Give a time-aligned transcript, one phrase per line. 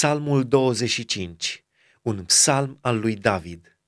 [0.00, 1.64] Psalmul 25,
[2.02, 3.78] un psalm al lui David.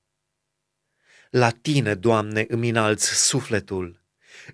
[1.29, 4.03] La tine, Doamne, îmi înalți sufletul.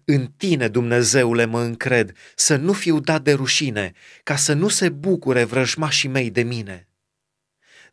[0.05, 3.93] În tine, Dumnezeule, mă încred, să nu fiu dat de rușine,
[4.23, 6.87] ca să nu se bucure vrăjmașii mei de mine.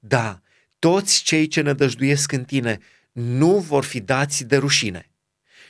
[0.00, 0.42] Da,
[0.78, 2.78] toți cei ce nădăjduiesc în tine
[3.12, 5.10] nu vor fi dați de rușine,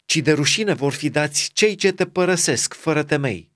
[0.04, 3.55] ci de rușine vor fi dați cei ce te părăsesc fără temei.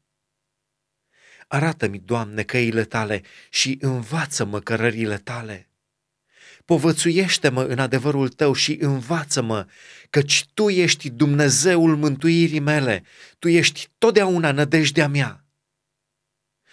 [1.52, 5.68] Arată-mi, Doamne, căile tale și învață-mă cărările tale.
[6.64, 9.66] Povățuiește-mă în adevărul tău și învață-mă,
[10.10, 13.04] căci tu ești Dumnezeul mântuirii mele,
[13.38, 15.44] tu ești totdeauna nădejdea mea.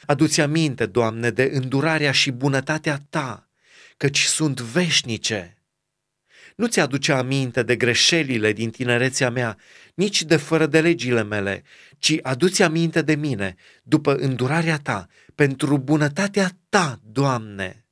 [0.05, 3.49] Adu-ți aminte, Doamne, de îndurarea și bunătatea ta,
[3.97, 5.57] căci sunt veșnice
[6.57, 9.57] nu ți-aduce aminte de greșelile din tinerețea mea,
[9.97, 11.63] nici de fără de legile mele,
[11.97, 17.85] ci aduți aminte de mine, după îndurarea ta, pentru bunătatea ta, Doamne.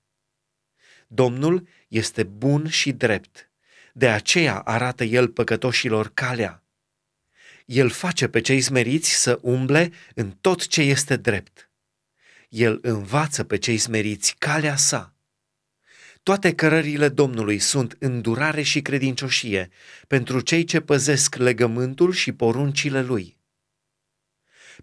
[1.08, 3.50] Domnul este bun și drept,
[3.94, 6.64] de aceea arată el păcătoșilor calea.
[7.66, 11.69] El face pe cei smeriți să umble în tot ce este drept.
[12.50, 15.14] El învață pe cei smeriți calea sa
[16.26, 19.70] toate cărările Domnului sunt îndurare și credincioșie
[20.08, 23.38] pentru cei ce păzesc legământul și poruncile Lui.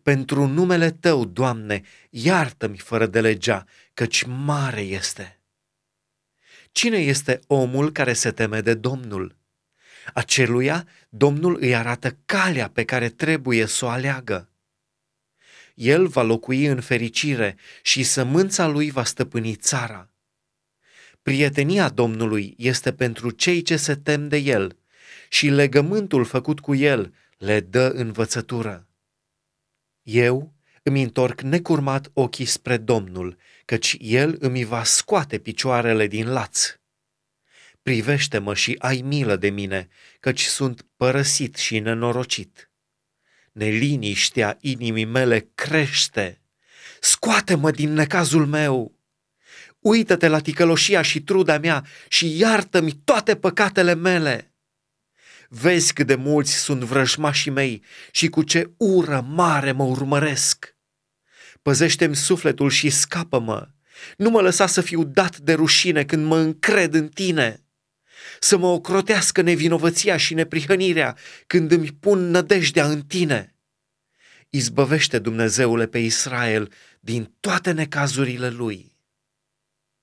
[0.02, 5.40] Pentru numele Tău, Doamne, iartă-mi fără de legea, căci mare este.
[6.72, 9.36] Cine este omul care se teme de Domnul?
[10.14, 14.50] Aceluia Domnul îi arată calea pe care trebuie să o aleagă.
[15.74, 20.11] El va locui în fericire și sămânța lui va stăpâni țara.
[21.22, 24.76] Prietenia Domnului este pentru cei ce se tem de El
[25.28, 28.86] și legământul făcut cu El le dă învățătură.
[30.02, 36.76] Eu îmi întorc necurmat ochii spre Domnul, căci El îmi va scoate picioarele din laț.
[37.82, 39.88] Privește-mă și ai milă de mine,
[40.20, 42.70] căci sunt părăsit și nenorocit.
[43.52, 46.40] Neliniștea inimii mele crește.
[47.00, 49.01] Scoate-mă din necazul meu!
[49.82, 54.54] Uită-te la ticăloșia și truda mea și iartă-mi toate păcatele mele.
[55.48, 60.76] Vezi cât de mulți sunt vrăjmașii mei și cu ce ură mare mă urmăresc.
[61.62, 63.68] Păzește-mi sufletul și scapă-mă.
[64.16, 67.64] Nu mă lăsa să fiu dat de rușine când mă încred în tine.
[68.40, 71.16] Să mă ocrotească nevinovăția și neprihănirea
[71.46, 73.56] când îmi pun nădejdea în tine.
[74.50, 78.91] Izbăvește Dumnezeule pe Israel din toate necazurile lui.